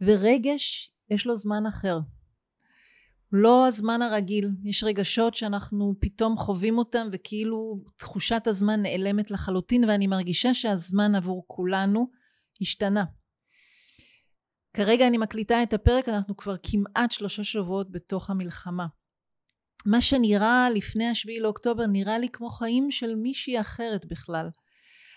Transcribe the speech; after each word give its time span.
ורגש 0.00 0.92
יש 1.10 1.26
לו 1.26 1.36
זמן 1.36 1.66
אחר. 1.66 1.98
לא 3.32 3.66
הזמן 3.66 4.02
הרגיל, 4.02 4.50
יש 4.64 4.84
רגשות 4.84 5.34
שאנחנו 5.34 5.94
פתאום 6.00 6.36
חווים 6.36 6.78
אותם 6.78 7.06
וכאילו 7.12 7.84
תחושת 7.96 8.42
הזמן 8.46 8.82
נעלמת 8.82 9.30
לחלוטין 9.30 9.84
ואני 9.84 10.06
מרגישה 10.06 10.54
שהזמן 10.54 11.14
עבור 11.14 11.44
כולנו 11.46 12.10
השתנה. 12.60 13.04
כרגע 14.74 15.08
אני 15.08 15.18
מקליטה 15.18 15.62
את 15.62 15.72
הפרק, 15.72 16.08
אנחנו 16.08 16.36
כבר 16.36 16.56
כמעט 16.62 17.10
שלושה 17.12 17.44
שבועות 17.44 17.90
בתוך 17.90 18.30
המלחמה. 18.30 18.86
מה 19.86 20.00
שנראה 20.00 20.70
לפני 20.74 21.08
השביעי 21.08 21.40
לאוקטובר 21.40 21.86
נראה 21.86 22.18
לי 22.18 22.28
כמו 22.28 22.50
חיים 22.50 22.90
של 22.90 23.14
מישהי 23.14 23.60
אחרת 23.60 24.06
בכלל. 24.06 24.50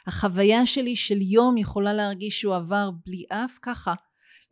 החוויה 0.08 0.66
שלי 0.66 0.96
של 0.96 1.22
יום 1.22 1.58
יכולה 1.58 1.94
להרגיש 1.94 2.42
שהוא 2.42 2.56
עבר 2.56 2.90
בלי 3.06 3.24
אף 3.30 3.60
ככה, 3.62 3.94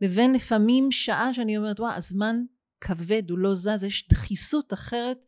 לבין 0.00 0.32
לפעמים 0.32 0.92
שעה 0.92 1.34
שאני 1.34 1.56
אומרת 1.56 1.80
וואה 1.80 1.94
הזמן 1.94 2.36
כבד 2.80 3.30
הוא 3.30 3.38
לא 3.38 3.54
זז 3.54 3.82
יש 3.82 4.08
דחיסות 4.08 4.72
אחרת 4.72 5.18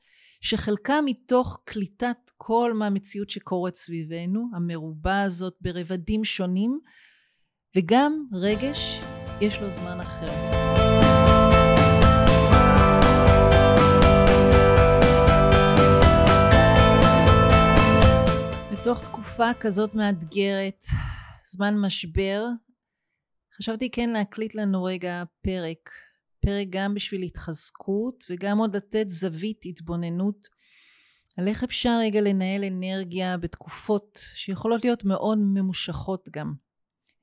שחלקה 0.41 1.01
מתוך 1.05 1.59
קליטת 1.65 2.30
כל 2.37 2.73
מהמציאות 2.74 3.30
שקורית 3.30 3.77
סביבנו 3.77 4.48
המרובה 4.56 5.23
הזאת 5.23 5.55
ברבדים 5.60 6.24
שונים 6.24 6.80
וגם 7.77 8.27
רגש 8.32 9.01
יש 9.41 9.60
לו 9.60 9.70
זמן 9.70 10.01
אחר. 10.01 10.32
בתוך 18.73 19.04
תקופה 19.04 19.54
כזאת 19.60 19.95
מאתגרת, 19.95 20.84
זמן 21.45 21.79
משבר, 21.79 22.46
חשבתי 23.62 23.91
כן 23.91 24.11
להקליט 24.11 24.55
לנו 24.55 24.84
רגע 24.84 25.23
פרק. 25.43 25.91
פרק 26.41 26.66
גם 26.71 26.95
בשביל 26.95 27.23
התחזקות 27.23 28.25
וגם 28.30 28.59
עוד 28.59 28.77
לתת 28.77 29.10
זווית 29.10 29.60
התבוננות 29.65 30.49
על 31.37 31.49
איך 31.49 31.65
אפשר 31.65 31.99
רגע 32.01 32.21
לנהל 32.21 32.65
אנרגיה 32.65 33.37
בתקופות 33.37 34.19
שיכולות 34.35 34.85
להיות 34.85 35.04
מאוד 35.04 35.38
ממושכות 35.38 36.29
גם. 36.30 36.54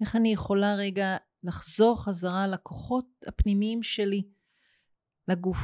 איך 0.02 0.16
אני 0.16 0.34
יכולה 0.34 0.76
רגע 0.76 1.18
לחזור 1.44 2.04
חזרה 2.04 2.48
לכוחות 2.48 3.06
הפנימיים 3.28 3.84
שלי, 3.84 4.24
לגוף. 5.28 5.58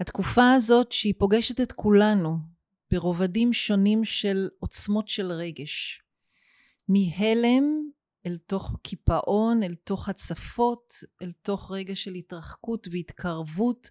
התקופה 0.00 0.52
הזאת 0.52 0.92
שהיא 0.92 1.14
פוגשת 1.18 1.60
את 1.60 1.72
כולנו 1.72 2.36
ברובדים 2.90 3.52
שונים 3.52 4.04
של 4.04 4.48
עוצמות 4.58 5.08
של 5.08 5.32
רגש. 5.32 6.02
מהלם 6.88 7.88
אל 8.26 8.38
תוך 8.46 8.76
קיפאון, 8.82 9.62
אל 9.62 9.74
תוך 9.74 10.08
הצפות, 10.08 10.94
אל 11.22 11.32
תוך 11.42 11.70
רגע 11.70 11.96
של 11.96 12.14
התרחקות 12.14 12.88
והתקרבות, 12.90 13.90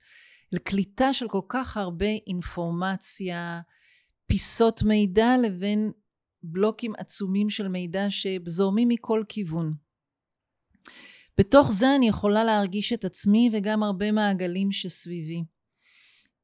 לקליטה 0.51 1.13
של 1.13 1.27
כל 1.27 1.41
כך 1.49 1.77
הרבה 1.77 2.09
אינפורמציה, 2.27 3.61
פיסות 4.27 4.83
מידע 4.83 5.35
לבין 5.43 5.91
בלוקים 6.43 6.93
עצומים 6.97 7.49
של 7.49 7.67
מידע 7.67 8.05
שזורמים 8.09 8.87
מכל 8.87 9.23
כיוון. 9.29 9.73
בתוך 11.37 11.71
זה 11.71 11.95
אני 11.95 12.07
יכולה 12.07 12.43
להרגיש 12.43 12.93
את 12.93 13.05
עצמי 13.05 13.49
וגם 13.53 13.83
הרבה 13.83 14.11
מעגלים 14.11 14.71
שסביבי. 14.71 15.43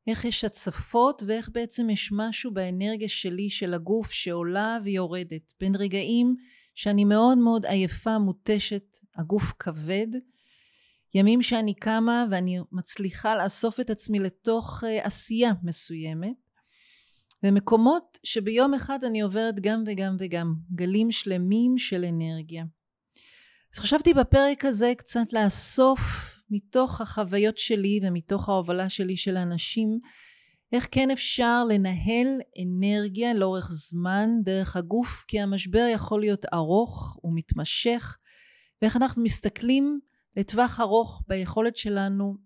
איך 0.07 0.25
יש 0.25 0.43
הצפות 0.43 1.23
ואיך 1.27 1.49
בעצם 1.53 1.89
יש 1.89 2.09
משהו 2.11 2.53
באנרגיה 2.53 3.09
שלי 3.09 3.49
של 3.49 3.73
הגוף 3.73 4.11
שעולה 4.11 4.77
ויורדת 4.83 5.53
בין 5.59 5.75
רגעים 5.75 6.35
שאני 6.73 7.05
מאוד 7.05 7.37
מאוד 7.37 7.65
עייפה 7.65 8.17
מותשת 8.17 8.97
הגוף 9.15 9.53
כבד. 9.59 10.07
ימים 11.15 11.41
שאני 11.41 11.73
קמה 11.73 12.25
ואני 12.31 12.59
מצליחה 12.71 13.35
לאסוף 13.35 13.79
את 13.79 13.89
עצמי 13.89 14.19
לתוך 14.19 14.83
uh, 14.83 14.87
עשייה 15.05 15.51
מסוימת. 15.63 16.43
ומקומות 17.43 18.17
שביום 18.23 18.73
אחד 18.73 19.03
אני 19.03 19.21
עוברת 19.21 19.59
גם 19.59 19.83
וגם 19.87 20.15
וגם 20.19 20.53
גלים 20.75 21.11
שלמים 21.11 21.77
של 21.77 22.05
אנרגיה. 22.05 22.63
אז 23.73 23.79
חשבתי 23.79 24.13
בפרק 24.13 24.65
הזה 24.65 24.93
קצת 24.97 25.33
לאסוף 25.33 25.99
מתוך 26.49 27.01
החוויות 27.01 27.57
שלי 27.57 27.99
ומתוך 28.03 28.49
ההובלה 28.49 28.89
שלי 28.89 29.17
של 29.17 29.37
אנשים 29.37 29.99
איך 30.73 30.87
כן 30.91 31.11
אפשר 31.11 31.63
לנהל 31.69 32.27
אנרגיה 32.63 33.33
לאורך 33.33 33.71
זמן 33.71 34.29
דרך 34.43 34.75
הגוף 34.75 35.25
כי 35.27 35.39
המשבר 35.39 35.85
יכול 35.93 36.19
להיות 36.19 36.45
ארוך 36.53 37.19
ומתמשך 37.23 38.17
ואיך 38.81 38.97
אנחנו 38.97 39.23
מסתכלים 39.23 39.99
לטווח 40.37 40.79
ארוך 40.79 41.23
ביכולת 41.27 41.77
שלנו 41.77 42.37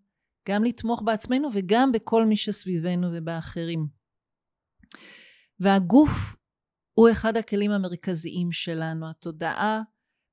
גם 0.50 0.64
לתמוך 0.64 1.02
בעצמנו 1.02 1.50
וגם 1.54 1.92
בכל 1.92 2.26
מי 2.26 2.38
שסביבנו 2.38 3.08
ובאחרים. 3.14 3.88
והגוף 5.60 6.36
הוא 6.94 7.10
אחד 7.12 7.38
הכלים 7.38 7.72
המרכזיים 7.72 8.52
שלנו, 8.52 9.10
התודעה 9.10 9.82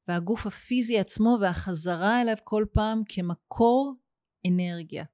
והגוף 0.08 0.46
הפיזי 0.46 0.98
עצמו 0.98 1.38
והחזרה 1.40 2.22
אליו 2.22 2.36
כל 2.44 2.64
פעם 2.72 3.02
כמקור 3.08 3.94
אנרגיה. 4.46 5.04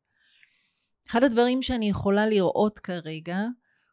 אחד 1.11 1.25
הדברים 1.25 1.63
שאני 1.63 1.89
יכולה 1.89 2.27
לראות 2.27 2.79
כרגע 2.79 3.39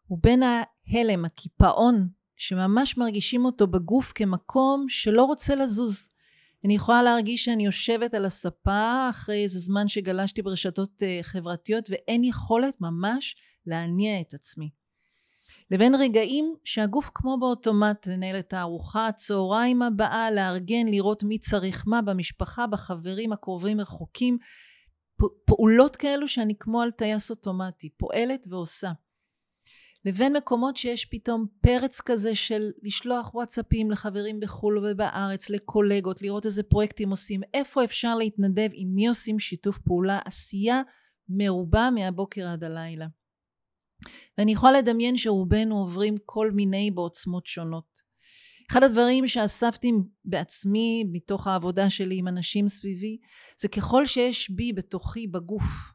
הוא 0.07 0.19
בין 0.21 0.43
ההלם, 0.43 1.25
הקיפאון, 1.25 2.07
שממש 2.35 2.97
מרגישים 2.97 3.45
אותו 3.45 3.67
בגוף 3.67 4.11
כמקום 4.15 4.85
שלא 4.89 5.23
רוצה 5.23 5.55
לזוז. 5.55 6.09
אני 6.65 6.75
יכולה 6.75 7.03
להרגיש 7.03 7.45
שאני 7.45 7.65
יושבת 7.65 8.13
על 8.13 8.25
הספה 8.25 9.09
אחרי 9.09 9.43
איזה 9.43 9.59
זמן 9.59 9.87
שגלשתי 9.87 10.41
ברשתות 10.41 11.03
אה, 11.03 11.19
חברתיות 11.21 11.89
ואין 11.89 12.23
יכולת 12.23 12.81
ממש 12.81 13.35
להניע 13.65 14.21
את 14.21 14.33
עצמי. 14.33 14.69
לבין 15.71 15.95
רגעים 15.95 16.55
שהגוף 16.63 17.09
כמו 17.13 17.37
באוטומט 17.39 18.07
לנהל 18.07 18.39
את 18.39 18.53
הארוחה 18.53 19.07
הצהריים 19.07 19.81
הבאה, 19.81 20.31
לארגן, 20.31 20.87
לראות 20.87 21.23
מי 21.23 21.39
צריך 21.39 21.83
מה 21.87 22.01
במשפחה, 22.01 22.67
בחברים 22.67 23.33
הקרובים 23.33 23.81
רחוקים, 23.81 24.37
פעולות 25.45 25.95
כאלו 25.95 26.27
שאני 26.27 26.53
כמו 26.59 26.81
על 26.81 26.91
טייס 26.91 27.29
אוטומטי, 27.29 27.89
פועלת 27.89 28.47
ועושה. 28.49 28.91
לבין 30.05 30.35
מקומות 30.37 30.77
שיש 30.77 31.05
פתאום 31.05 31.45
פרץ 31.61 32.01
כזה 32.01 32.35
של 32.35 32.71
לשלוח 32.83 33.35
וואטסאפים 33.35 33.91
לחברים 33.91 34.39
בחו"ל 34.39 34.85
ובארץ, 34.85 35.49
לקולגות, 35.49 36.21
לראות 36.21 36.45
איזה 36.45 36.63
פרויקטים 36.63 37.09
עושים, 37.09 37.41
איפה 37.53 37.83
אפשר 37.83 38.15
להתנדב, 38.15 38.69
עם 38.73 38.95
מי 38.95 39.07
עושים 39.07 39.39
שיתוף 39.39 39.79
פעולה, 39.79 40.19
עשייה 40.25 40.81
מרובה 41.29 41.89
מהבוקר 41.95 42.47
עד 42.47 42.63
הלילה. 42.63 43.07
ואני 44.37 44.51
יכולה 44.51 44.71
לדמיין 44.71 45.17
שרובנו 45.17 45.77
עוברים 45.77 46.15
כל 46.25 46.51
מיני 46.51 46.91
בעוצמות 46.91 47.45
שונות. 47.45 48.06
אחד 48.71 48.83
הדברים 48.83 49.27
שאספתי 49.27 49.91
בעצמי 50.25 51.03
מתוך 51.11 51.47
העבודה 51.47 51.89
שלי 51.89 52.17
עם 52.17 52.27
אנשים 52.27 52.67
סביבי 52.67 53.17
זה 53.57 53.67
ככל 53.67 54.05
שיש 54.05 54.49
בי 54.49 54.73
בתוכי 54.73 55.27
בגוף 55.27 55.93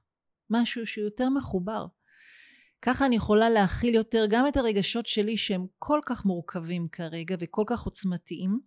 משהו 0.50 0.87
שיותר 0.87 1.28
מחובר 1.28 1.87
ככה 2.82 3.06
אני 3.06 3.16
יכולה 3.16 3.50
להכיל 3.50 3.94
יותר 3.94 4.25
גם 4.31 4.49
את 4.49 4.56
הרגשות 4.56 5.06
שלי 5.06 5.37
שהם 5.37 5.66
כל 5.78 6.00
כך 6.06 6.25
מורכבים 6.25 6.88
כרגע 6.88 7.37
וכל 7.38 7.65
כך 7.66 7.82
עוצמתיים 7.82 8.61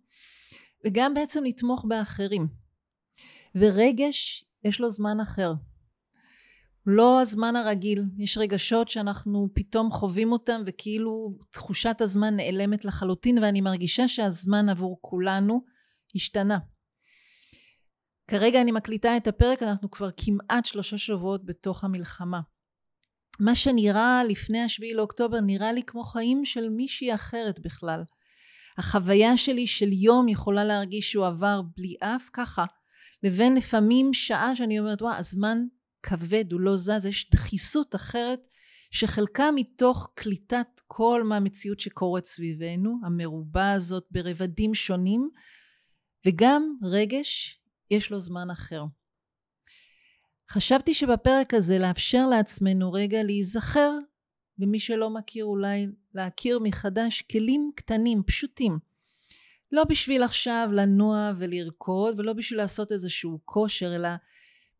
וגם 0.84 1.14
בעצם 1.14 1.44
לתמוך 1.44 1.84
באחרים. 1.88 2.48
ורגש 3.54 4.44
יש 4.64 4.80
לו 4.80 4.90
זמן 4.90 5.20
אחר 5.20 5.52
לא 6.86 7.20
הזמן 7.20 7.56
הרגיל, 7.56 8.02
יש 8.18 8.38
רגשות 8.38 8.88
שאנחנו 8.88 9.48
פתאום 9.54 9.90
חווים 9.90 10.32
אותם 10.32 10.60
וכאילו 10.66 11.38
תחושת 11.50 11.96
הזמן 12.00 12.36
נעלמת 12.36 12.84
לחלוטין 12.84 13.38
ואני 13.38 13.60
מרגישה 13.60 14.08
שהזמן 14.08 14.68
עבור 14.68 14.98
כולנו 15.00 15.60
השתנה. 16.14 16.58
כרגע 18.30 18.60
אני 18.60 18.72
מקליטה 18.72 19.16
את 19.16 19.26
הפרק, 19.26 19.62
אנחנו 19.62 19.90
כבר 19.90 20.10
כמעט 20.16 20.64
שלושה 20.64 20.98
שבועות 20.98 21.44
בתוך 21.44 21.84
המלחמה. 21.84 22.40
מה 23.40 23.54
שנראה 23.54 24.24
לפני 24.28 24.62
השביעי 24.62 24.94
לאוקטובר 24.94 25.40
נראה 25.40 25.72
לי 25.72 25.82
כמו 25.82 26.04
חיים 26.04 26.44
של 26.44 26.68
מישהי 26.68 27.14
אחרת 27.14 27.60
בכלל. 27.60 28.02
החוויה 28.78 29.36
שלי 29.36 29.66
של 29.66 29.92
יום 29.92 30.28
יכולה 30.28 30.64
להרגיש 30.64 31.12
שהוא 31.12 31.26
עבר 31.26 31.60
בלי 31.76 31.94
אף 32.00 32.28
ככה, 32.32 32.64
לבין 33.22 33.54
לפעמים 33.54 34.14
שעה 34.14 34.56
שאני 34.56 34.78
אומרת 34.78 35.02
וואה 35.02 35.16
הזמן 35.16 35.58
כבד, 36.06 36.52
הוא 36.52 36.60
לא 36.60 36.76
זז, 36.76 37.04
יש 37.04 37.30
דחיסות 37.30 37.94
אחרת 37.94 38.40
שחלקה 38.90 39.50
מתוך 39.54 40.08
קליטת 40.14 40.80
כל 40.86 41.22
מהמציאות 41.24 41.80
שקורית 41.80 42.26
סביבנו, 42.26 42.98
המרובה 43.04 43.72
הזאת 43.72 44.06
ברבדים 44.10 44.74
שונים, 44.74 45.30
וגם 46.26 46.76
רגש 46.82 47.60
יש 47.90 48.10
לו 48.10 48.20
זמן 48.20 48.50
אחר. 48.50 48.84
חשבתי 50.50 50.94
שבפרק 50.94 51.54
הזה 51.54 51.78
לאפשר 51.78 52.26
לעצמנו 52.26 52.92
רגע 52.92 53.22
להיזכר, 53.22 53.92
ומי 54.58 54.80
שלא 54.80 55.10
מכיר 55.10 55.44
אולי 55.44 55.86
להכיר 56.14 56.58
מחדש, 56.58 57.22
כלים 57.22 57.70
קטנים, 57.76 58.22
פשוטים, 58.26 58.78
לא 59.72 59.84
בשביל 59.84 60.22
עכשיו 60.22 60.68
לנוע 60.72 61.32
ולרקוד 61.38 62.20
ולא 62.20 62.32
בשביל 62.32 62.58
לעשות 62.58 62.92
איזשהו 62.92 63.40
כושר 63.44 63.96
אלא 63.96 64.08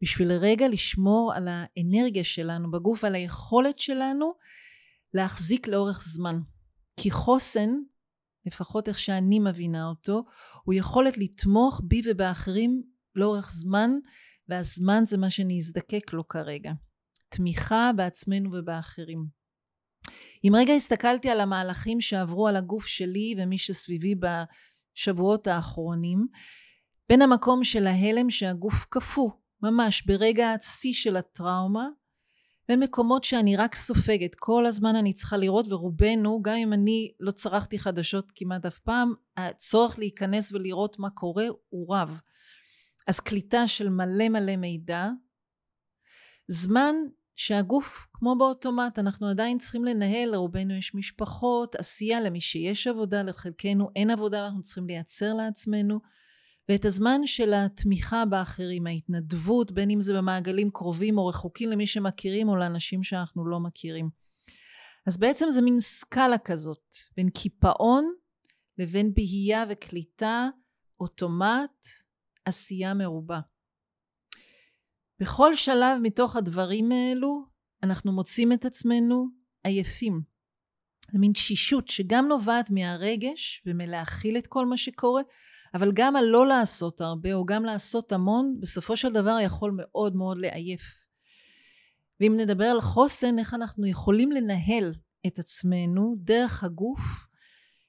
בשביל 0.02 0.32
רגע 0.32 0.68
לשמור 0.68 1.32
על 1.34 1.48
האנרגיה 1.50 2.24
שלנו 2.24 2.70
בגוף 2.70 3.04
ועל 3.04 3.14
היכולת 3.14 3.78
שלנו 3.78 4.32
להחזיק 5.14 5.68
לאורך 5.68 6.02
זמן. 6.02 6.40
כי 7.00 7.10
חוסן 7.10 7.70
לפחות 8.46 8.88
איך 8.88 8.98
שאני 8.98 9.38
מבינה 9.38 9.88
אותו 9.88 10.24
הוא 10.64 10.74
יכולת 10.74 11.18
לתמוך 11.18 11.80
בי 11.84 12.02
ובאחרים 12.04 12.82
לאורך 13.14 13.50
זמן 13.50 13.90
והזמן 14.48 15.02
זה 15.06 15.18
מה 15.18 15.30
שאני 15.30 15.58
אזדקק 15.58 16.12
לו 16.12 16.28
כרגע. 16.28 16.72
תמיכה 17.28 17.90
בעצמנו 17.96 18.50
ובאחרים. 18.52 19.26
אם 20.44 20.52
רגע 20.56 20.72
הסתכלתי 20.72 21.30
על 21.30 21.40
המהלכים 21.40 22.00
שעברו 22.00 22.48
על 22.48 22.56
הגוף 22.56 22.86
שלי 22.86 23.34
ומי 23.38 23.58
שסביבי 23.58 24.14
בשבועות 24.14 25.46
האחרונים, 25.46 26.26
בין 27.08 27.22
המקום 27.22 27.64
של 27.64 27.86
ההלם 27.86 28.30
שהגוף 28.30 28.86
קפוא, 28.88 29.30
ממש 29.70 30.02
ברגע 30.06 30.52
השיא 30.52 30.92
של 30.92 31.16
הטראומה, 31.16 31.88
בין 32.68 32.80
מקומות 32.80 33.24
שאני 33.24 33.56
רק 33.56 33.74
סופגת, 33.74 34.34
כל 34.34 34.66
הזמן 34.66 34.96
אני 34.96 35.12
צריכה 35.12 35.36
לראות, 35.36 35.72
ורובנו, 35.72 36.42
גם 36.42 36.56
אם 36.56 36.72
אני 36.72 37.12
לא 37.20 37.30
צרכתי 37.30 37.78
חדשות 37.78 38.32
כמעט 38.34 38.66
אף 38.66 38.78
פעם, 38.78 39.12
הצורך 39.36 39.98
להיכנס 39.98 40.52
ולראות 40.52 40.98
מה 40.98 41.10
קורה 41.10 41.46
הוא 41.68 41.94
רב. 41.94 42.20
אז 43.06 43.20
קליטה 43.20 43.68
של 43.68 43.88
מלא 43.88 44.28
מלא 44.28 44.56
מידע, 44.56 45.08
זמן 46.48 46.94
שהגוף 47.36 48.08
כמו 48.12 48.36
באוטומט 48.38 48.98
אנחנו 48.98 49.28
עדיין 49.28 49.58
צריכים 49.58 49.84
לנהל 49.84 50.30
לרובנו 50.30 50.74
יש 50.74 50.94
משפחות 50.94 51.74
עשייה 51.74 52.20
למי 52.20 52.40
שיש 52.40 52.86
עבודה 52.86 53.22
לחלקנו 53.22 53.88
אין 53.96 54.10
עבודה 54.10 54.46
אנחנו 54.46 54.62
צריכים 54.62 54.86
לייצר 54.86 55.34
לעצמנו 55.34 56.00
ואת 56.68 56.84
הזמן 56.84 57.20
של 57.26 57.54
התמיכה 57.54 58.24
באחרים 58.24 58.86
ההתנדבות 58.86 59.72
בין 59.72 59.90
אם 59.90 60.00
זה 60.00 60.14
במעגלים 60.16 60.70
קרובים 60.70 61.18
או 61.18 61.26
רחוקים 61.26 61.70
למי 61.70 61.86
שמכירים 61.86 62.48
או 62.48 62.56
לאנשים 62.56 63.02
שאנחנו 63.02 63.46
לא 63.46 63.60
מכירים 63.60 64.10
אז 65.06 65.18
בעצם 65.18 65.46
זה 65.50 65.62
מין 65.62 65.80
סקאלה 65.80 66.38
כזאת 66.38 66.94
בין 67.16 67.30
קיפאון 67.30 68.14
לבין 68.78 69.14
בהייה 69.14 69.64
וקליטה 69.68 70.48
אוטומט 71.00 71.86
עשייה 72.44 72.94
מרובה 72.94 73.40
בכל 75.20 75.56
שלב 75.56 75.98
מתוך 76.02 76.36
הדברים 76.36 76.92
האלו 76.92 77.46
אנחנו 77.82 78.12
מוצאים 78.12 78.52
את 78.52 78.64
עצמנו 78.64 79.26
עייפים. 79.64 80.20
זה 81.12 81.18
מין 81.18 81.32
תשישות 81.32 81.88
שגם 81.88 82.26
נובעת 82.28 82.70
מהרגש 82.70 83.62
ומלהכיל 83.66 84.38
את 84.38 84.46
כל 84.46 84.66
מה 84.66 84.76
שקורה, 84.76 85.22
אבל 85.76 85.92
גם 85.94 86.16
הלא 86.16 86.46
לעשות 86.46 87.00
הרבה 87.00 87.34
או 87.34 87.44
גם 87.44 87.64
לעשות 87.64 88.12
המון, 88.12 88.56
בסופו 88.60 88.96
של 88.96 89.12
דבר 89.12 89.36
יכול 89.42 89.72
מאוד 89.76 90.16
מאוד 90.16 90.38
לעייף. 90.38 90.82
ואם 92.20 92.36
נדבר 92.36 92.64
על 92.64 92.80
חוסן, 92.80 93.38
איך 93.38 93.54
אנחנו 93.54 93.86
יכולים 93.86 94.32
לנהל 94.32 94.94
את 95.26 95.38
עצמנו 95.38 96.16
דרך 96.18 96.64
הגוף, 96.64 97.00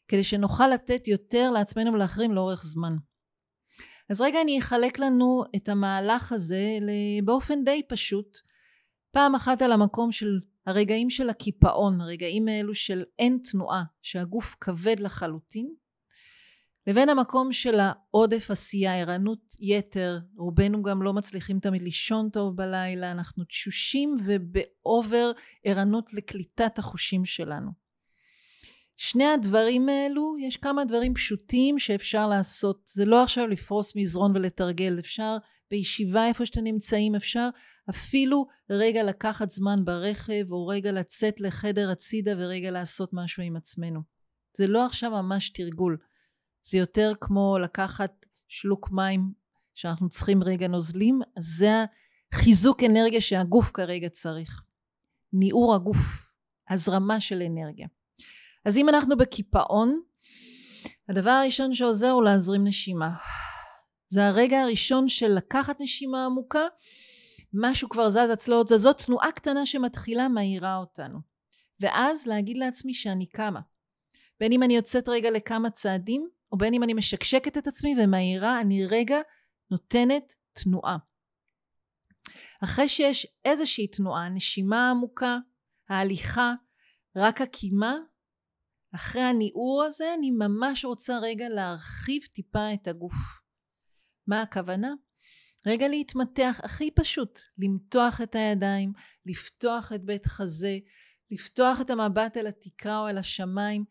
כדי 0.07 0.23
שנוכל 0.23 0.67
לתת 0.67 1.07
יותר 1.07 1.51
לעצמנו 1.51 1.93
ולאחרים 1.93 2.33
לאורך 2.33 2.63
זמן. 2.63 2.95
אז 4.09 4.21
רגע 4.21 4.41
אני 4.41 4.59
אחלק 4.59 4.99
לנו 4.99 5.43
את 5.55 5.69
המהלך 5.69 6.31
הזה 6.31 6.77
באופן 7.23 7.63
די 7.63 7.81
פשוט. 7.89 8.37
פעם 9.11 9.35
אחת 9.35 9.61
על 9.61 9.71
המקום 9.71 10.11
של 10.11 10.39
הרגעים 10.65 11.09
של 11.09 11.29
הקיפאון, 11.29 12.01
הרגעים 12.01 12.47
האלו 12.47 12.75
של 12.75 13.03
אין 13.19 13.39
תנועה, 13.51 13.83
שהגוף 14.01 14.55
כבד 14.61 14.99
לחלוטין, 14.99 15.73
לבין 16.87 17.09
המקום 17.09 17.53
של 17.53 17.79
העודף 17.79 18.51
עשייה, 18.51 18.99
ערנות 18.99 19.55
יתר, 19.59 20.19
רובנו 20.37 20.83
גם 20.83 21.01
לא 21.01 21.13
מצליחים 21.13 21.59
תמיד 21.59 21.81
לישון 21.81 22.29
טוב 22.29 22.55
בלילה, 22.55 23.11
אנחנו 23.11 23.43
תשושים 23.43 24.17
ובאובר 24.25 25.31
ערנות 25.63 26.13
לקליטת 26.13 26.79
החושים 26.79 27.25
שלנו. 27.25 27.71
שני 28.97 29.25
הדברים 29.25 29.89
האלו 29.89 30.35
יש 30.39 30.57
כמה 30.57 30.85
דברים 30.85 31.13
פשוטים 31.13 31.79
שאפשר 31.79 32.27
לעשות. 32.27 32.81
זה 32.85 33.05
לא 33.05 33.23
עכשיו 33.23 33.47
לפרוס 33.47 33.95
מזרון 33.95 34.35
ולתרגל 34.35 34.95
אפשר 34.99 35.37
בישיבה 35.71 36.27
איפה 36.27 36.45
שאתם 36.45 36.63
נמצאים 36.63 37.15
אפשר 37.15 37.49
אפילו 37.89 38.47
רגע 38.69 39.03
לקחת 39.03 39.51
זמן 39.51 39.85
ברכב 39.85 40.51
או 40.51 40.67
רגע 40.67 40.91
לצאת 40.91 41.39
לחדר 41.39 41.89
הצידה 41.89 42.31
ורגע 42.37 42.71
לעשות 42.71 43.09
משהו 43.13 43.43
עם 43.43 43.55
עצמנו. 43.55 43.99
זה 44.57 44.67
לא 44.67 44.85
עכשיו 44.85 45.11
ממש 45.11 45.49
תרגול 45.49 45.97
זה 46.69 46.77
יותר 46.77 47.13
כמו 47.21 47.57
לקחת 47.59 48.25
שלוק 48.47 48.91
מים 48.91 49.31
שאנחנו 49.73 50.09
צריכים 50.09 50.43
רגע 50.43 50.67
נוזלים 50.67 51.21
אז 51.37 51.43
זה 51.57 51.85
החיזוק 52.33 52.83
אנרגיה 52.83 53.21
שהגוף 53.21 53.71
כרגע 53.71 54.09
צריך 54.09 54.61
ניעור 55.33 55.75
הגוף 55.75 55.97
הזרמה 56.69 57.21
של 57.21 57.41
אנרגיה 57.41 57.87
אז 58.67 58.77
אם 58.77 58.89
אנחנו 58.89 59.17
בקיפאון, 59.17 60.01
הדבר 61.09 61.29
הראשון 61.29 61.73
שעוזר 61.73 62.09
הוא 62.09 62.23
להזרים 62.23 62.67
נשימה. 62.67 63.09
זה 64.07 64.27
הרגע 64.27 64.61
הראשון 64.61 65.09
של 65.09 65.27
לקחת 65.27 65.81
נשימה 65.81 66.25
עמוקה, 66.25 66.65
משהו 67.53 67.89
כבר 67.89 68.09
זז 68.09 68.29
הצלעות 68.33 68.67
זזות, 68.67 68.97
תנועה 68.97 69.31
קטנה 69.31 69.65
שמתחילה 69.65 70.27
מאירה 70.27 70.77
אותנו. 70.77 71.19
ואז 71.79 72.27
להגיד 72.27 72.57
לעצמי 72.57 72.93
שאני 72.93 73.25
קמה. 73.25 73.59
בין 74.39 74.51
אם 74.51 74.63
אני 74.63 74.75
יוצאת 74.75 75.09
רגע 75.09 75.31
לכמה 75.31 75.69
צעדים, 75.69 76.29
או 76.51 76.57
בין 76.57 76.73
אם 76.73 76.83
אני 76.83 76.93
משקשקת 76.93 77.57
את 77.57 77.67
עצמי 77.67 77.95
ומאירה, 77.99 78.61
אני 78.61 78.85
רגע 78.85 79.17
נותנת 79.71 80.33
תנועה. 80.53 80.97
אחרי 82.63 82.89
שיש 82.89 83.27
איזושהי 83.45 83.87
תנועה, 83.87 84.29
נשימה 84.29 84.89
עמוקה, 84.91 85.37
ההליכה, 85.89 86.53
רק 87.15 87.41
הקימה, 87.41 87.97
אחרי 88.95 89.21
הניעור 89.21 89.83
הזה 89.83 90.13
אני 90.17 90.31
ממש 90.31 90.85
רוצה 90.85 91.19
רגע 91.19 91.49
להרחיב 91.49 92.21
טיפה 92.23 92.73
את 92.73 92.87
הגוף. 92.87 93.15
מה 94.27 94.41
הכוונה? 94.41 94.93
רגע 95.65 95.87
להתמתח 95.87 96.59
הכי 96.63 96.91
פשוט, 96.91 97.39
למתוח 97.57 98.21
את 98.21 98.35
הידיים, 98.35 98.93
לפתוח 99.25 99.91
את 99.93 100.05
בית 100.05 100.25
חזה, 100.25 100.77
לפתוח 101.31 101.81
את 101.81 101.89
המבט 101.89 102.37
אל 102.37 102.47
התקרה 102.47 102.99
או 102.99 103.07
אל 103.07 103.17
השמיים. 103.17 103.85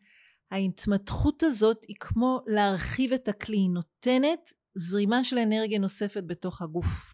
ההתמתחות 0.51 1.43
הזאת 1.43 1.85
היא 1.87 1.95
כמו 1.99 2.39
להרחיב 2.47 3.13
את 3.13 3.27
הכלי, 3.27 3.57
היא 3.57 3.69
נותנת 3.69 4.53
זרימה 4.75 5.23
של 5.23 5.37
אנרגיה 5.37 5.79
נוספת 5.79 6.23
בתוך 6.27 6.61
הגוף. 6.61 7.13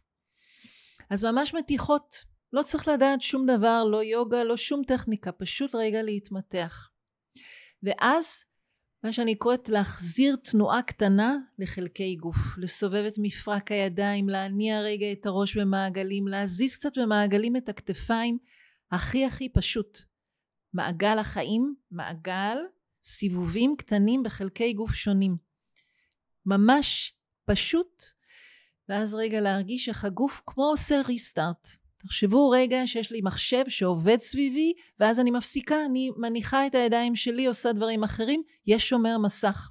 אז 1.09 1.25
ממש 1.25 1.53
מתיחות, 1.53 2.15
לא 2.53 2.63
צריך 2.63 2.87
לדעת 2.87 3.21
שום 3.21 3.45
דבר, 3.45 3.83
לא 3.83 4.03
יוגה, 4.03 4.43
לא 4.43 4.57
שום 4.57 4.81
טכניקה, 4.87 5.31
פשוט 5.31 5.75
רגע 5.75 6.03
להתמתח. 6.03 6.89
ואז 7.83 8.45
מה 9.03 9.13
שאני 9.13 9.35
קוראת 9.35 9.69
להחזיר 9.69 10.35
תנועה 10.35 10.81
קטנה 10.81 11.37
לחלקי 11.59 12.15
גוף, 12.15 12.57
לסובב 12.57 13.03
את 13.07 13.13
מפרק 13.17 13.71
הידיים, 13.71 14.29
להניע 14.29 14.81
רגע 14.81 15.11
את 15.11 15.25
הראש 15.25 15.57
במעגלים, 15.57 16.27
להזיז 16.27 16.75
קצת 16.75 16.97
במעגלים 16.97 17.55
את 17.55 17.69
הכתפיים, 17.69 18.37
הכי 18.91 19.25
הכי 19.25 19.49
פשוט. 19.49 19.99
מעגל 20.73 21.19
החיים, 21.19 21.75
מעגל 21.91 22.57
סיבובים 23.03 23.75
קטנים 23.77 24.23
בחלקי 24.23 24.73
גוף 24.73 24.95
שונים. 24.95 25.37
ממש 26.45 27.13
פשוט, 27.45 28.03
ואז 28.89 29.15
רגע 29.15 29.41
להרגיש 29.41 29.89
איך 29.89 30.05
הגוף 30.05 30.41
כמו 30.45 30.63
עושה 30.63 31.01
ריסטארט. 31.07 31.67
תחשבו 31.97 32.49
רגע 32.49 32.81
שיש 32.85 33.11
לי 33.11 33.21
מחשב 33.23 33.63
שעובד 33.67 34.17
סביבי 34.21 34.73
ואז 34.99 35.19
אני 35.19 35.31
מפסיקה, 35.31 35.85
אני 35.85 36.11
מניחה 36.17 36.67
את 36.67 36.75
הידיים 36.75 37.15
שלי, 37.15 37.45
עושה 37.45 37.71
דברים 37.71 38.03
אחרים, 38.03 38.41
יש 38.65 38.89
שומר 38.89 39.17
מסך. 39.17 39.69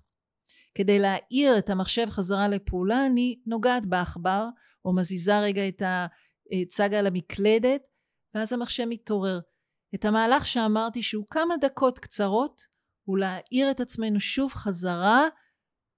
כדי 0.75 0.99
להעיר 0.99 1.59
את 1.59 1.71
המחשב 1.71 2.11
חזרה 2.11 2.49
לפעולה 2.49 3.07
אני 3.07 3.39
נוגעת 3.47 3.87
בעכבר 3.87 4.47
או 4.85 4.95
מזיזה 4.95 5.41
רגע 5.41 5.69
את 5.69 5.83
הצג 6.53 6.95
על 6.95 7.07
המקלדת 7.07 7.83
ואז 8.35 8.53
המחשב 8.53 8.85
מתעורר. 8.89 9.41
את 9.95 10.05
המהלך 10.05 10.47
שאמרתי 10.47 11.03
שהוא 11.03 11.25
כמה 11.31 11.55
דקות 11.61 11.99
קצרות 11.99 12.63
הוא 13.13 13.19
להעיר 13.19 13.71
את 13.71 13.81
עצמנו 13.81 14.21
שוב 14.21 14.53
חזרה 14.53 15.27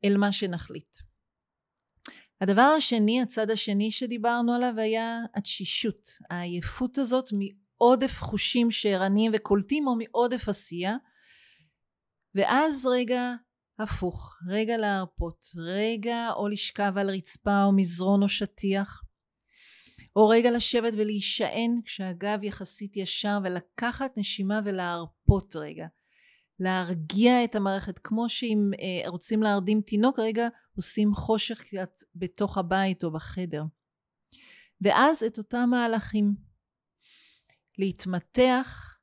אל 0.05 0.17
מה 0.17 0.33
שנחליט. 0.33 0.97
הדבר 2.41 2.75
השני, 2.79 3.23
הצד 3.23 3.51
השני 3.51 3.91
שדיברנו 3.91 4.53
עליו 4.53 4.75
היה 4.77 5.21
התשישות, 5.35 6.09
העייפות 6.31 6.99
הזאת 6.99 7.29
מעודף 7.33 8.21
חושים 8.21 8.71
שערניים 8.71 9.33
וקולטים 9.35 9.87
או 9.87 9.97
מעודף 9.97 10.49
עשייה. 10.49 10.97
ואז 12.35 12.87
רגע 12.87 13.35
הפוך, 13.79 14.37
רגע 14.49 14.77
להרפות, 14.77 15.47
רגע 15.57 16.31
או 16.37 16.49
לשכב 16.49 16.93
על 16.97 17.11
רצפה 17.11 17.65
או 17.65 17.73
מזרון 17.73 18.23
או 18.23 18.29
שטיח 18.29 19.03
או 20.17 20.29
רגע 20.29 20.51
לשבת 20.51 20.93
ולהישען 20.97 21.81
כשהגב 21.85 22.39
יחסית 22.43 22.97
ישר 22.97 23.39
ולקחת 23.45 24.13
נשימה 24.17 24.61
ולהרפות 24.65 25.57
רגע 25.57 25.87
להרגיע 26.61 27.45
את 27.45 27.55
המערכת, 27.55 27.99
כמו 27.99 28.29
שאם 28.29 28.71
אה, 28.81 29.09
רוצים 29.09 29.43
להרדים 29.43 29.81
תינוק, 29.81 30.19
רגע 30.19 30.49
עושים 30.77 31.15
חושך 31.15 31.63
קצת 31.63 32.03
בתוך 32.15 32.59
הבית 32.59 33.05
או 33.05 33.13
בחדר. 33.13 33.63
ואז 34.81 35.23
את 35.23 35.39
אותם 35.39 35.69
מהלכים. 35.71 36.35
להתמתח, 37.79 38.99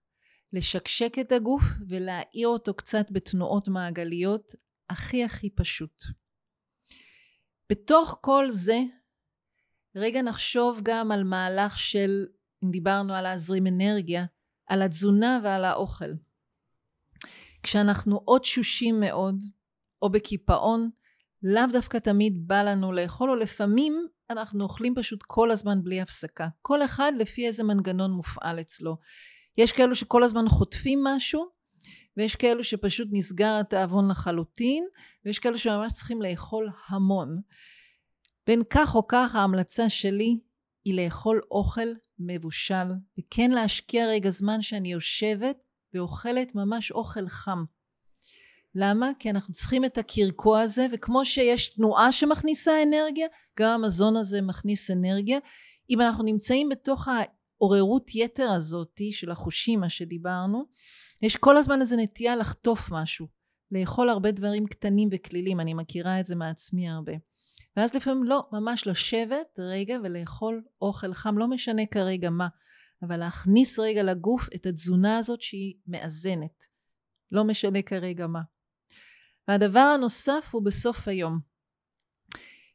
לשקשק 0.54 1.20
את 1.20 1.32
הגוף 1.32 1.64
ולהעיר 1.90 2.48
אותו 2.48 2.74
קצת 2.74 3.06
בתנועות 3.12 3.68
מעגליות, 3.68 4.52
הכי 4.90 5.24
הכי 5.24 5.50
פשוט. 5.50 6.04
בתוך 7.70 8.18
כל 8.22 8.50
זה, 8.50 8.80
רגע 9.96 10.22
נחשוב 10.22 10.80
גם 10.84 11.12
על 11.12 11.24
מהלך 11.24 11.80
של, 11.80 12.26
אם 12.64 12.72
דיברנו 12.72 13.14
על 13.14 13.24
להזרים 13.24 13.68
אנרגיה, 13.68 14.26
על 14.68 14.82
התזונה 14.82 15.40
ועל 15.44 15.66
האוכל. 15.66 16.12
כשאנחנו 17.64 18.24
או 18.28 18.40
תשושים 18.40 19.00
מאוד, 19.00 19.44
או 20.02 20.10
בקיפאון, 20.10 20.90
לאו 21.44 21.64
דווקא 21.72 21.98
תמיד 21.98 22.48
בא 22.48 22.62
לנו 22.62 22.92
לאכול, 22.92 23.30
או 23.30 23.36
לפעמים 23.36 24.08
אנחנו 24.30 24.64
אוכלים 24.64 24.96
פשוט 24.96 25.24
כל 25.28 25.52
הזמן 25.52 25.84
בלי 25.84 26.02
הפסקה. 26.02 26.48
כל 26.62 26.84
אחד 26.84 27.12
לפי 27.20 27.48
איזה 27.48 27.64
מנגנון 27.64 28.12
מופעל 28.12 28.60
אצלו. 28.60 28.98
יש 29.58 29.72
כאלו 29.72 29.96
שכל 29.96 30.24
הזמן 30.24 30.50
חוטפים 30.50 31.04
משהו, 31.04 31.46
ויש 32.18 32.36
כאלו 32.36 32.64
שפשוט 32.64 33.08
נסגר 33.12 33.58
התיאבון 33.60 34.12
לחלוטין, 34.12 34.84
ויש 35.26 35.40
כאלו 35.40 35.58
שממש 35.58 35.94
צריכים 35.94 36.22
לאכול 36.22 36.70
המון. 36.88 37.42
בין 38.48 38.62
כך 38.70 38.96
או 38.96 39.08
כך 39.08 39.36
ההמלצה 39.36 39.90
שלי 39.90 40.40
היא 40.86 41.06
לאכול 41.06 41.42
אוכל 41.52 41.88
מבושל, 42.20 42.92
וכן 43.20 43.52
להשקיע 43.52 44.06
רגע 44.08 44.30
זמן 44.30 44.62
שאני 44.62 44.92
יושבת 44.92 45.58
ואוכלת 45.94 46.56
ממש 46.56 46.92
אוכל 46.92 47.28
חם. 47.28 47.64
למה? 48.76 49.12
כי 49.20 49.30
אנחנו 49.30 49.54
צריכים 49.54 49.86
את 49.86 49.98
הקרקוע 49.98 50.62
הזה, 50.62 50.88
וכמו 50.92 51.26
שיש 51.26 51.68
תנועה 51.68 52.12
שמכניסה 52.12 52.84
אנרגיה, 52.84 53.28
גם 53.60 53.70
המזון 53.70 54.16
הזה 54.16 54.42
מכניס 54.42 54.92
אנרגיה. 54.92 55.40
אם 55.90 56.02
אנחנו 56.02 56.24
נמצאים 56.24 56.70
בתוך 56.70 57.08
העוררות 57.08 58.16
יתר 58.16 58.50
הזאתי 58.52 59.12
של 59.14 59.32
החושים, 59.32 59.80
מה 59.80 59.90
שדיברנו, 59.90 60.64
יש 61.22 61.36
כל 61.36 61.58
הזמן 61.58 61.82
איזו 61.82 61.96
נטייה 61.96 62.36
לחטוף 62.36 62.92
משהו, 62.92 63.28
לאכול 63.72 64.10
הרבה 64.10 64.32
דברים 64.32 64.68
קטנים 64.68 65.10
וכלילים, 65.12 65.60
אני 65.60 65.74
מכירה 65.74 66.20
את 66.20 66.26
זה 66.26 66.36
מעצמי 66.36 66.90
הרבה. 66.90 67.14
ואז 67.78 67.94
לפעמים 67.94 68.24
לא, 68.24 68.44
ממש 68.52 68.88
לשבת 68.88 69.60
רגע 69.60 69.98
ולאכול 70.04 70.64
אוכל 70.82 71.14
חם, 71.14 71.38
לא 71.38 71.48
משנה 71.48 71.86
כרגע 71.86 72.30
מה, 72.30 72.48
אבל 73.04 73.18
להכניס 73.18 73.80
רגע 73.80 74.04
לגוף 74.04 74.50
את 74.56 74.66
התזונה 74.66 75.18
הזאת 75.18 75.42
שהיא 75.42 75.76
מאזנת. 75.88 76.66
לא 77.32 77.44
משנה 77.44 77.82
כרגע 77.82 78.28
מה. 78.28 78.42
והדבר 79.48 79.80
הנוסף 79.80 80.50
הוא 80.52 80.66
בסוף 80.66 81.08
היום. 81.08 81.40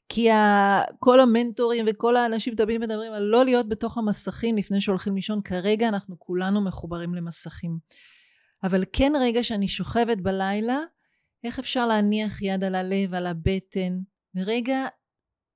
כי 0.09 0.30
ה... 0.30 0.80
כל 0.99 1.21
המנטורים 1.21 1.87
וכל 1.88 2.16
האנשים 2.16 2.54
תמיד 2.54 2.80
מדברים 2.80 3.12
על 3.12 3.23
לא 3.23 3.45
להיות 3.45 3.68
בתוך 3.68 3.99
המסכים 3.99 4.56
לפני 4.56 4.80
שהולכים 4.80 5.14
לישון. 5.14 5.42
כרגע 5.42 5.88
אנחנו 5.88 6.18
כולנו 6.18 6.64
מחוברים 6.64 7.14
למסכים. 7.14 7.78
אבל 8.62 8.85
כן 8.92 9.12
רגע 9.21 9.45
שאני 9.45 9.68
שוכבת 9.68 10.18
בלילה, 10.18 10.80
איך 11.45 11.59
אפשר 11.59 11.87
להניח 11.87 12.42
יד 12.42 12.64
על 12.64 12.75
הלב, 12.75 13.14
על 13.14 13.26
הבטן, 13.26 13.99
ורגע 14.35 14.87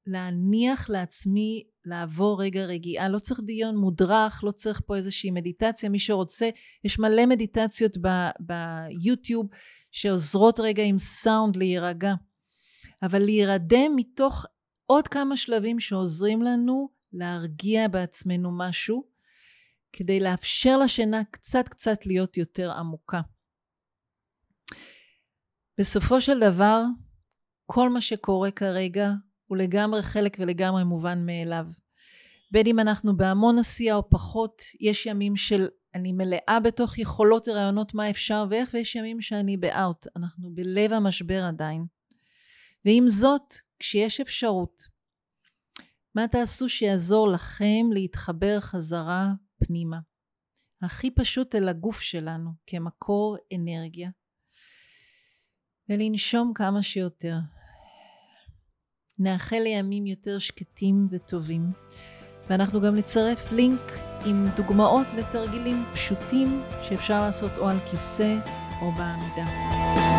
להניח 0.07 0.91
לעצמי 0.91 1.65
לעבור 1.85 2.43
רגע 2.43 2.65
רגיעה. 2.65 3.09
לא 3.09 3.19
צריך 3.19 3.41
דיון 3.41 3.77
מודרך, 3.77 4.45
לא 4.45 4.51
צריך 4.51 4.81
פה 4.87 4.97
איזושהי 4.97 5.31
מדיטציה. 5.31 5.89
מי 5.89 5.99
שרוצה, 5.99 6.51
יש 6.85 6.99
מלא 6.99 7.27
מדיטציות 7.27 7.97
ביוטיוב 8.41 9.47
שעוזרות 9.91 10.61
רגע 10.61 10.83
עם 10.83 10.99
סאונד 10.99 11.57
להירגע. 11.57 12.15
אבל 13.03 13.19
להירדם 13.19 13.93
מתוך 13.97 14.47
עוד 14.87 15.09
כמה 15.09 15.37
שלבים 15.37 15.81
שעוזרים 15.81 16.43
לנו 16.43 16.89
להרגיע 17.13 17.89
בעצמנו 17.89 18.59
משהו, 18.59 19.05
כדי 19.93 20.21
לאפשר 20.21 20.79
לשינה 20.79 21.25
קצת 21.31 21.69
קצת 21.69 22.07
להיות 22.07 22.37
יותר 22.37 22.73
עמוקה. 22.73 23.21
בסופו 25.79 26.21
של 26.21 26.41
דבר, 26.41 26.83
כל 27.67 27.89
מה 27.89 28.01
שקורה 28.01 28.51
כרגע 28.51 29.11
הוא 29.51 29.59
לגמרי 29.59 30.03
חלק 30.03 30.37
ולגמרי 30.41 30.85
מובן 30.85 31.27
מאליו. 31.27 31.67
בין 32.51 32.67
אם 32.67 32.81
אנחנו 32.81 33.17
בהמון 33.17 33.59
עשייה 33.59 33.95
או 33.95 34.11
פחות, 34.11 34.63
יש 34.81 35.07
ימים 35.07 35.37
של 35.37 35.69
אני 35.95 36.13
מלאה 36.13 36.59
בתוך 36.65 36.99
יכולות 36.99 37.49
ורעיונות 37.49 37.95
מה 37.95 38.11
אפשר 38.11 38.47
ואיך, 38.51 38.71
ויש 38.75 38.97
ימים 38.97 39.21
שאני 39.21 39.57
באאוט. 39.57 40.07
אנחנו 40.17 40.51
בלב 40.55 40.93
המשבר 40.93 41.45
עדיין. 41.45 41.85
ועם 42.85 43.09
זאת, 43.09 43.55
כשיש 43.79 44.21
אפשרות, 44.21 44.83
מה 46.15 46.29
תעשו 46.29 46.69
שיעזור 46.69 47.29
לכם 47.29 47.87
להתחבר 47.93 48.61
חזרה 48.61 49.33
פנימה? 49.65 49.99
הכי 50.83 51.11
פשוט 51.11 51.55
אל 51.55 51.69
הגוף 51.69 52.01
שלנו 52.01 52.51
כמקור 52.67 53.37
אנרגיה, 53.55 54.11
ולנשום 55.89 56.53
כמה 56.55 56.83
שיותר. 56.83 57.37
נאחל 59.21 59.59
לימים 59.65 60.07
יותר 60.07 60.39
שקטים 60.39 61.09
וטובים. 61.11 61.63
ואנחנו 62.51 62.81
גם 62.81 62.97
נצרף 62.97 63.53
לינק 63.53 63.99
עם 64.27 64.49
דוגמאות 64.57 65.07
לתרגילים 65.19 65.85
פשוטים 65.93 66.63
שאפשר 66.83 67.23
לעשות 67.23 67.59
או 67.59 67.69
על 67.69 67.77
כיסא 67.91 68.37
או 68.83 68.93
בעמידה. 68.93 70.10